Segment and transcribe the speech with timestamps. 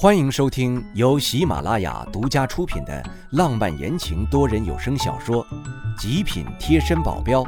[0.00, 5.44] 欢迎收听由喜马拉雅独家出品的浪漫言情多人有声小说
[6.00, 7.42] 《极品贴身保镖》，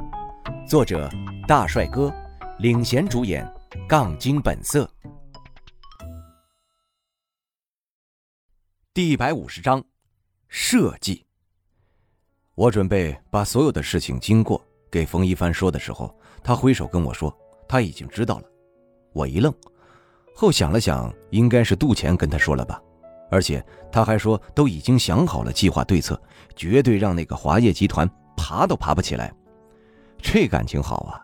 [0.69, 1.09] 作者
[1.47, 2.13] 大帅哥
[2.59, 3.49] 领衔主演，
[3.89, 4.91] 杠精本色。
[8.93, 9.85] 第一百五十章，
[10.49, 11.25] 设计。
[12.57, 14.61] 我准备把所有的事情经过
[14.91, 16.13] 给冯一帆说的时候，
[16.43, 17.33] 他挥手跟我说
[17.69, 18.45] 他已经知道了。
[19.13, 19.55] 我一愣。
[20.35, 22.81] 后想了想，应该是杜钱跟他说了吧，
[23.31, 26.21] 而且他还说都已经想好了计划对策，
[26.57, 29.33] 绝对让那个华业集团爬都爬不起来。
[30.19, 31.21] 这感情好啊，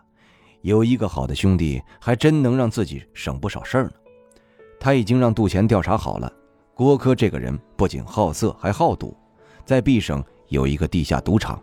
[0.61, 3.91] 有一个好的兄弟，还真能让自己省不少事儿呢。
[4.79, 6.31] 他已经让杜钱调查好了，
[6.75, 9.17] 郭科这个人不仅好色，还好赌，
[9.65, 11.61] 在 B 省有一个地下赌场，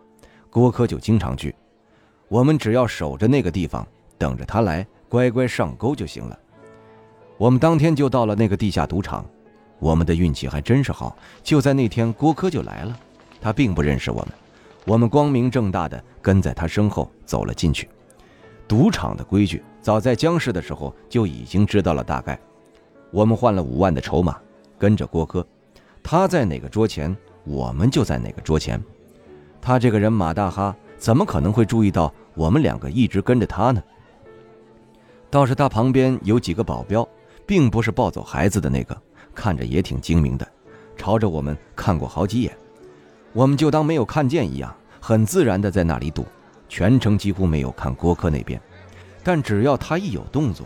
[0.49, 1.55] 郭科就经常去。
[2.27, 3.87] 我们只要守着那个地方，
[4.17, 6.37] 等着他来，乖乖上钩就行了。
[7.37, 9.25] 我们当天就到了那个地下赌场，
[9.79, 11.17] 我们的运气还真是好。
[11.43, 12.97] 就在那天，郭科就来了。
[13.41, 14.29] 他并不认识我们，
[14.85, 17.89] 我们光明正大的跟在他身后走了进去。
[18.67, 22.39] 赌场的规矩，早在江氏的时候就已经知道了大概。
[23.11, 24.37] 我们换了五万的筹码，
[24.79, 25.45] 跟着郭科，
[26.01, 28.81] 他在哪个桌前，我们就在哪个桌前。
[29.61, 33.83] 他这个人马大哈，怎么可能会注意到我们两个一直跟着他呢？
[35.29, 37.07] 倒是他旁边有几个保镖。
[37.45, 38.99] 并不是抱走孩子的那个，
[39.33, 40.47] 看着也挺精明的，
[40.97, 42.55] 朝着我们看过好几眼，
[43.33, 46.25] 我们就当没有看见一样，很自然的在那里赌，
[46.67, 48.59] 全程几乎没有看郭科那边，
[49.23, 50.65] 但只要他一有动作，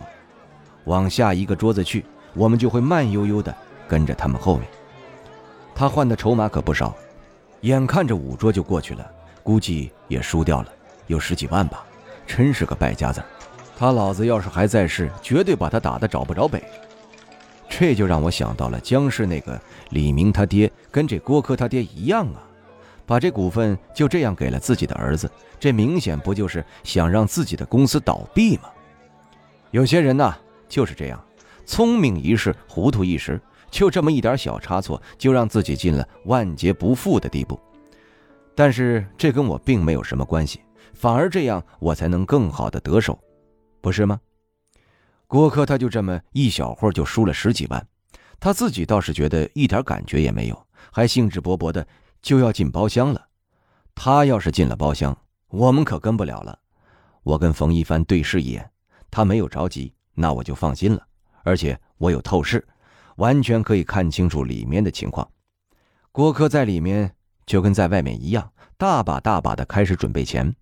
[0.86, 3.54] 往下一个桌子去，我们就会慢悠悠的
[3.88, 4.68] 跟着他们后面。
[5.76, 6.96] 他换的筹码可不少，
[7.62, 9.10] 眼看着五桌就过去了，
[9.44, 10.70] 估计也输掉了，
[11.08, 11.84] 有十几万吧，
[12.28, 13.26] 真是个败家子儿。
[13.80, 16.62] 他老子要是还在世，绝对把他打得找不着北。
[17.70, 19.58] 这就让我想到了江氏那个
[19.92, 22.44] 李明他爹，跟这郭科他爹一样啊，
[23.06, 28.64] 把这股份就这样给了自己的儿子，这明显不就是想让自己的公司倒闭吗？
[29.72, 31.24] 有些人呐就是这样，
[31.66, 33.40] 聪明一世，糊涂一时，
[33.72, 37.58] 就这么一点小差错，就让自己进了万劫不复的地步。
[38.54, 40.60] 但是这跟我并没有什么关系，
[40.94, 43.18] 反而这样我才能更好的得手。
[43.82, 44.20] 不是吗？
[45.28, 47.88] 郭科他就这么一小会儿就输了十几万，
[48.40, 51.86] 他自己倒是觉得一点感觉也没有，还兴致勃勃的
[52.22, 53.28] 就要进包厢了。
[53.94, 55.16] 他要是进了包厢，
[55.50, 56.58] 我们可跟不了了。
[57.22, 58.72] 我跟冯一帆对视一眼，
[59.12, 61.06] 他没有着急，那我就放心了。
[61.44, 62.66] 而且我有透视，
[63.18, 65.30] 完全可以看清楚里面的情况。
[66.12, 67.14] 郭科在里面
[67.46, 70.56] 就跟在外面一样，大把大把的开始准备钱，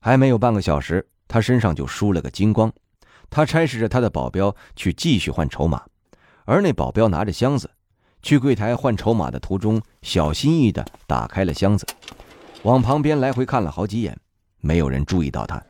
[0.00, 1.08] 还没有半个小时。
[1.30, 2.72] 他身上就输了个精光，
[3.30, 5.80] 他差使着他的保镖去继续换筹码，
[6.44, 7.70] 而那保镖拿着箱子，
[8.20, 11.86] 去柜台换筹码的途中，小心翼翼地打开了箱子，
[12.64, 14.18] 往旁边来回看了好几眼，
[14.58, 15.62] 没有人注意到他。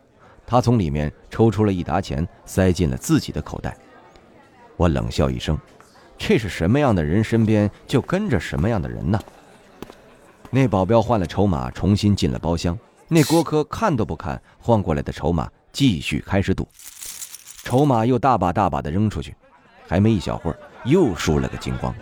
[0.47, 3.77] 他从里面抽出了一沓钱，塞进了自己的口袋。
[4.79, 5.59] 我冷笑一声
[6.17, 9.21] ：“这是什么样的人，身边就跟着什么样的人呢？”
[10.51, 12.77] 那保镖换了筹码，重新进了包厢。
[13.13, 16.69] 那郭科看都不看换过来的筹码，继续开始赌，
[17.65, 19.35] 筹码又大把大把的扔出去，
[19.89, 21.93] 还没一小会儿又输了个精光。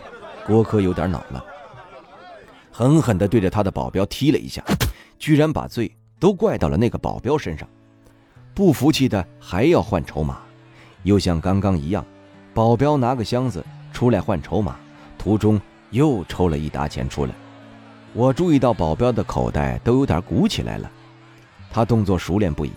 [0.47, 1.43] 郭科有点恼了，
[2.71, 4.63] 狠狠地对着他的保镖踢了一下，
[5.19, 7.67] 居然把罪都怪到了那个保镖身上。
[8.53, 10.43] 不服气的还要换筹码，
[11.05, 12.05] 又像刚刚一样，
[12.53, 13.65] 保镖拿个箱子
[13.95, 14.77] 出来换筹码，
[15.17, 15.59] 途中
[15.89, 17.35] 又抽了一沓钱出来。
[18.13, 20.91] 我注意到保镖的口袋都有点鼓起来了。
[21.71, 22.73] 他动作熟练不已，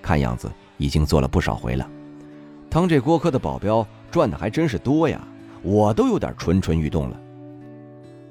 [0.00, 1.88] 看样子已经做了不少回了。
[2.68, 5.26] 当这郭科的保镖赚的还真是多呀，
[5.62, 7.20] 我都有点蠢蠢欲动了。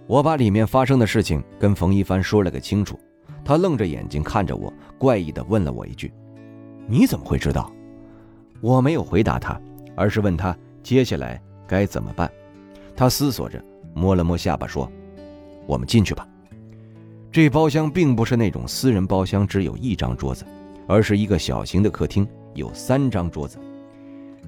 [0.07, 2.99] 我把里面发生的事情跟冯一帆说了个清楚，
[3.45, 6.11] 他愣着眼睛看着我，怪异的问了我一句
[6.87, 7.71] ：“你怎么会知道？”
[8.59, 9.59] 我没有回答他，
[9.95, 12.29] 而是问他接下来该怎么办。
[12.95, 13.63] 他思索着，
[13.93, 14.91] 摸了摸下巴说
[15.65, 16.27] ：“我们进去吧。”
[17.31, 20.45] 这包厢并不是那种私人包厢，只有一张桌子，
[20.85, 23.57] 而是一个小型的客厅，有三张桌子。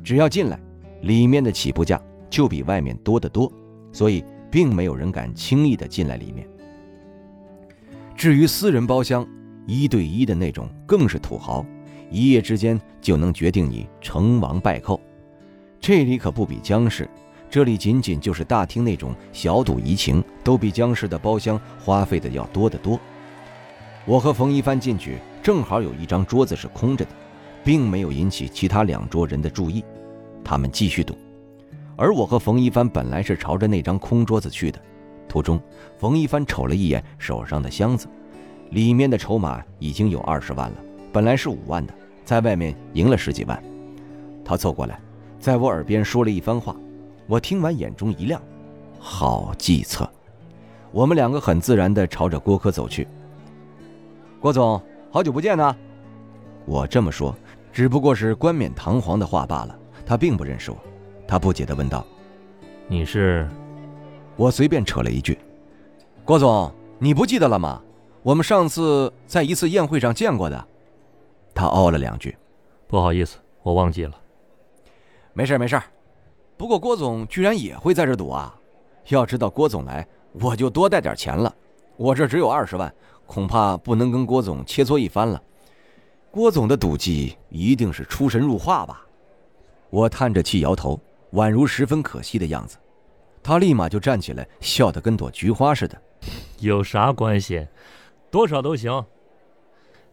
[0.03, 0.59] 只要进来，
[1.01, 3.49] 里面的起步价就比外面多得多，
[3.93, 4.21] 所以
[4.51, 6.45] 并没有人敢轻易的进来里面。
[8.17, 9.25] 至于私人包厢，
[9.65, 11.65] 一对一的那种更是土豪，
[12.11, 14.99] 一夜之间就能决定你成王败寇。
[15.79, 17.09] 这里可不比江氏。
[17.53, 22.99] 这里仅仅就是大厅那种小赌怡情，都比江氏的包厢花费的要多得多。
[24.05, 27.11] 我和冯一帆进去，正好有一张桌子是空着的，
[27.63, 29.85] 并没有引起其他两桌人的注意。
[30.43, 31.15] 他们继续赌，
[31.95, 34.81] 而我和冯一帆本来是朝着那张空桌子去的。
[35.29, 35.61] 途中，
[35.99, 38.07] 冯一帆瞅了一眼手上的箱子，
[38.71, 40.77] 里面的筹码已经有二十万了，
[41.11, 41.93] 本来是五万的，
[42.25, 43.63] 在外面赢了十几万。
[44.43, 44.99] 他凑过来，
[45.39, 46.75] 在我耳边说了一番话，
[47.27, 48.41] 我听完眼中一亮，
[48.99, 50.09] 好计策。
[50.91, 53.07] 我们两个很自然地朝着郭科走去。
[54.39, 54.81] 郭总，
[55.11, 55.75] 好久不见呢。
[56.65, 57.35] 我这么说，
[57.71, 59.79] 只不过是冠冕堂皇的话罢了。
[60.05, 60.77] 他并不认识我，
[61.27, 62.05] 他不解地问道
[62.87, 63.47] ：“你是？”
[64.35, 65.39] 我随便扯了一句
[66.25, 67.81] ：“郭总，你不记得了吗？
[68.21, 70.67] 我们上次在一次宴会上见过的。”
[71.55, 72.35] 他哦了两句
[72.87, 74.13] ：“不好意思，我忘记了。
[75.33, 75.81] ”“没事没事。”
[76.63, 78.57] 不过郭总居然也会在这赌啊！
[79.09, 81.53] 要知道郭总来，我就多带点钱了。
[81.97, 82.95] 我这只有二十万，
[83.25, 85.43] 恐怕不能跟郭总切磋一番了。
[86.31, 89.05] 郭总的赌技一定是出神入化吧？
[89.89, 90.97] 我叹着气摇头，
[91.33, 92.77] 宛如十分可惜的样子。
[93.43, 96.01] 他立马就站起来，笑得跟朵菊花似的。
[96.59, 97.67] 有啥关系？
[98.31, 99.03] 多少都行。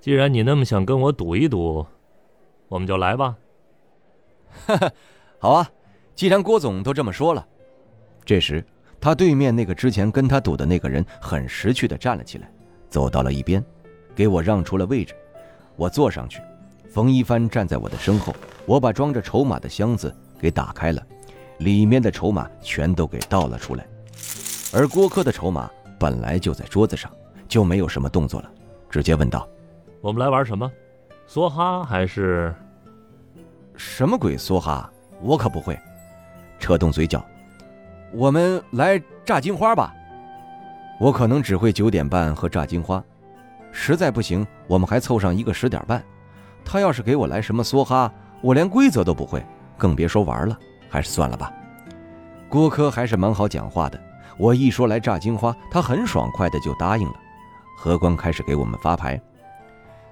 [0.00, 1.86] 既然你那么想跟我赌一赌，
[2.66, 3.36] 我们就来吧。
[4.66, 4.92] 哈哈，
[5.38, 5.70] 好啊！
[6.20, 7.46] 既然郭总都这么说了。
[8.26, 8.62] 这时，
[9.00, 12.52] 他对面那个之前跟他赌的那个人很识趣的站了起来，
[12.90, 13.64] 走到了一边，
[14.14, 15.14] 给我让出了位置。
[15.76, 16.42] 我坐上去，
[16.90, 18.34] 冯一帆站在我的身后。
[18.66, 21.02] 我把装着筹码的箱子给打开了，
[21.60, 23.86] 里面的筹码全都给倒了出来。
[24.74, 27.10] 而郭科的筹码本来就在桌子上，
[27.48, 28.52] 就没有什么动作了，
[28.90, 29.48] 直接问道
[30.02, 30.70] ：“我们来玩什么？
[31.26, 32.54] 梭哈还是
[33.74, 34.92] 什么鬼梭哈？
[35.22, 35.74] 我可不会。”
[36.60, 37.24] 扯动嘴角，
[38.12, 39.92] 我们来炸金花吧。
[41.00, 43.02] 我可能只会九点半和炸金花，
[43.72, 46.04] 实在不行，我们还凑上一个十点半。
[46.64, 48.12] 他要是给我来什么梭哈，
[48.42, 49.44] 我连规则都不会，
[49.78, 50.56] 更别说玩了。
[50.90, 51.52] 还是算了吧。
[52.48, 53.98] 郭科还是蛮好讲话的，
[54.36, 57.14] 我一说来炸金花，他很爽快的就答应了。
[57.78, 59.18] 何光开始给我们发牌。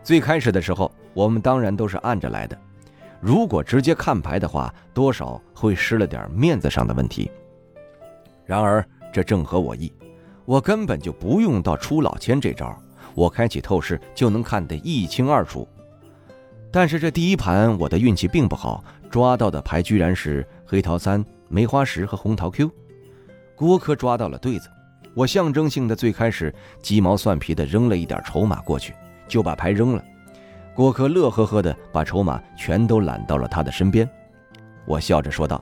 [0.02, 2.56] 最开始的时候，我们当然都是按着来的。
[3.20, 7.30] 如果直接看牌的话，多少会失了点面子上的问题。
[8.44, 9.92] 然而这正合我意，
[10.44, 12.80] 我根本就不用到出老千这招，
[13.14, 15.66] 我开启透视就能看得一清二楚。
[16.70, 22.70] 但是这第一盘我的运气并不好，抓到的牌居然是黑桃三、梅花十和红桃 Q。
[23.56, 24.68] 郭科抓到了对子，
[25.14, 28.94] 我象征性的最开始鸡毛蒜皮的扔了一点筹码过去，
[29.26, 30.04] 就把牌扔了。
[30.78, 34.08] 郭科乐呵呵的把筹码全都揽到了他的身边，
[34.84, 35.60] 我笑着说道：“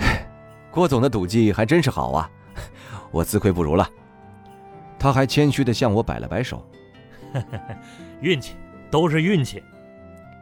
[0.72, 2.30] 郭总的赌技还真是好啊，
[3.12, 3.86] 我自愧不如了。”
[4.98, 6.66] 他还谦虚的向我摆了摆手
[8.22, 8.56] ：“运气
[8.90, 9.62] 都是运气。”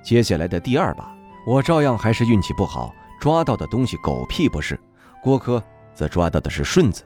[0.00, 1.12] 接下来的第二把，
[1.44, 4.78] 我照样还是运气不好，抓到的东西狗屁不是。
[5.20, 5.60] 郭科
[5.92, 7.02] 则抓到的是顺子，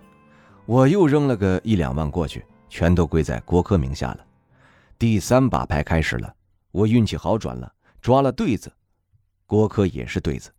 [0.67, 4.19] 我又扔了个一两万过去，全都归在郭科名下了。
[4.99, 6.31] 第三把牌开始了。
[6.77, 8.71] 我运气好转了，抓了对子，
[9.47, 10.53] 郭科也是对子，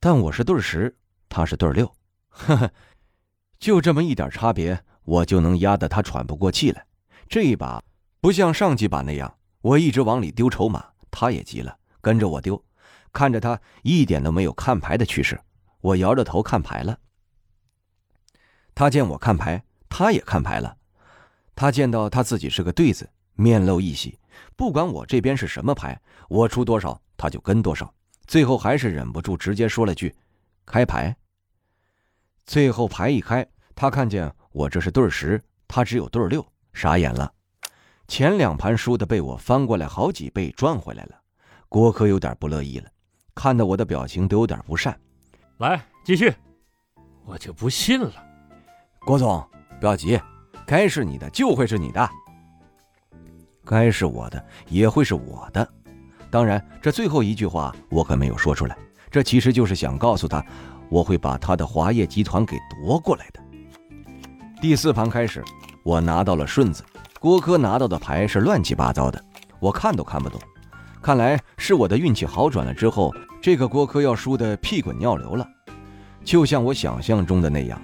[0.00, 0.96] 但我是对十，
[1.28, 1.86] 他是对六，
[2.30, 2.72] 呵呵，
[3.60, 6.84] 就这么一点差别，我就能压得他喘不过气来。
[7.28, 7.80] 这一把
[8.20, 12.60] 不像上几把那样，我一直往里丢筹码，他也急了，跟着我丢，
[13.12, 15.40] 看着他一点都没有看牌的趋势，
[15.80, 16.98] 我摇着头看牌了。
[18.74, 20.76] 他见我看牌，他也看牌了，
[21.54, 24.18] 他见到他自己是个对子，面露一喜。
[24.56, 27.92] 不管我这边是什么牌，我出多少他就跟多少。
[28.26, 30.14] 最后还是忍不住直接说了句
[30.64, 31.16] ：“开牌。”
[32.46, 37.32] 最后牌一开，他看见我这是对十，他只有对六，傻眼了。
[38.08, 41.20] 前两盘输的被我翻过来好几倍赚回来了，
[41.68, 42.90] 郭科有点不乐意了，
[43.34, 44.98] 看到我的表情都有点不善。
[45.58, 46.32] 来继续，
[47.24, 48.12] 我就不信了。
[49.00, 49.48] 郭总
[49.80, 50.20] 不要急，
[50.66, 52.10] 该是你的就会是你的。
[53.64, 55.66] 该是我的也会是我的，
[56.30, 58.76] 当然，这最后一句话我可没有说出来。
[59.10, 60.44] 这其实就是想告诉他，
[60.88, 63.40] 我会把他的华业集团给夺过来的。
[64.60, 65.42] 第四盘开始，
[65.82, 66.84] 我拿到了顺子，
[67.18, 69.20] 郭科拿到的牌是乱七八糟的，
[69.58, 70.40] 我看都看不懂。
[71.02, 75.46] 看来是我的运气好转了之后，这个郭科要输的屁滚尿流了。
[76.24, 77.80] 就像我想象中的那样，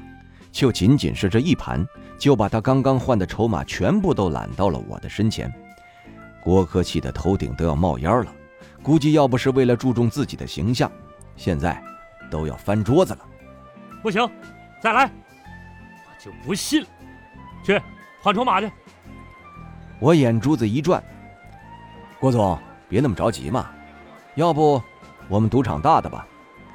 [0.53, 1.85] 就仅仅是这一盘，
[2.19, 5.53] 就把他刚刚换的筹码全部都揽到了我的身前。
[6.47, 8.33] 郭科气得头顶都要冒烟了，
[8.81, 10.89] 估计要不是为了注重自己的形象，
[11.35, 11.83] 现在
[12.31, 13.19] 都要翻桌子了。
[14.01, 14.31] 不行，
[14.81, 15.11] 再来！
[15.11, 16.89] 我就不信了！
[17.65, 17.83] 去
[18.23, 18.71] 换筹码去！
[19.99, 21.03] 我眼珠子一转，
[22.21, 22.57] 郭总
[22.89, 23.69] 别那么着急嘛，
[24.37, 24.81] 要不
[25.29, 26.25] 我们赌场大的吧？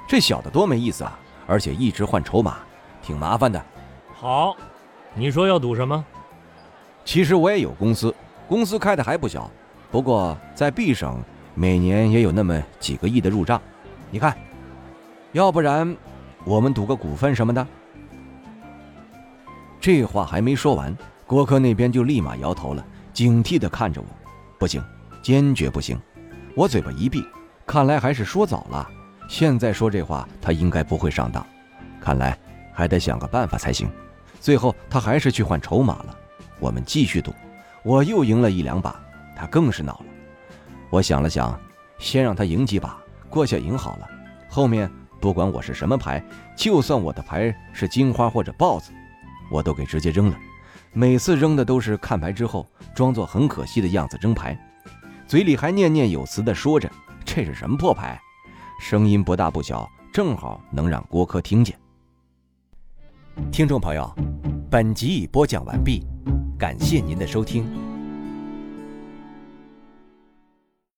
[0.05, 1.17] 这小的多没意思啊！
[1.47, 2.57] 而且一直换筹码，
[3.01, 3.65] 挺麻烦的。
[4.13, 4.53] 好，
[5.13, 6.03] 你说要赌什么？
[7.05, 8.13] 其实我也有公司，
[8.49, 9.49] 公司开的还不小，
[9.91, 11.21] 不过在 B 省
[11.53, 13.61] 每年也有那么几个亿的入账。
[14.09, 14.35] 你看，
[15.33, 15.95] 要不然
[16.45, 17.67] 我们赌个股份什么的？
[19.79, 20.95] 这话还没说完，
[21.27, 24.07] 郭科那边就立马摇头了，警惕地看着我。
[24.57, 24.81] 不行，
[25.21, 25.99] 坚决不行！
[26.55, 27.25] 我嘴巴一闭，
[27.65, 28.87] 看来还是说早了。
[29.27, 31.45] 现在说这话，他应该不会上当。
[31.99, 32.37] 看来
[32.73, 33.89] 还得想个办法才行。
[34.39, 36.17] 最后他还是去换筹码了。
[36.59, 37.33] 我们继续赌，
[37.83, 38.99] 我又赢了一两把，
[39.41, 40.05] 他更是恼了。
[40.91, 41.59] 我想了想，
[41.97, 42.95] 先让他赢几把，
[43.27, 44.07] 过下瘾好了。
[44.47, 44.87] 后面
[45.19, 46.23] 不管我是什么牌，
[46.55, 48.91] 就算我的牌是金花或者豹子。
[49.49, 50.37] 我都给直接扔了，
[50.93, 54.55] 每次扔的都是看牌之后装作很可惜的样子扔牌，
[55.25, 56.87] 嘴里还念念有词的说着
[57.25, 58.21] ：“这是什么破牌？”
[58.79, 61.75] 声音不大不小，正好能让郭科听见。
[63.51, 64.13] 听众朋友，
[64.69, 66.05] 本集已播讲完毕，
[66.59, 67.90] 感谢您的收听。